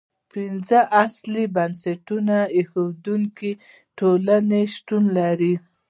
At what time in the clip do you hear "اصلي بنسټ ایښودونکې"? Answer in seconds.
1.03-3.51